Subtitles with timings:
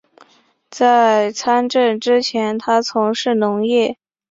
[0.71, 3.99] 在参政之前他从事农业。